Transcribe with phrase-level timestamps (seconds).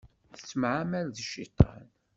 [0.33, 1.85] Tettemεamal d cciṭan.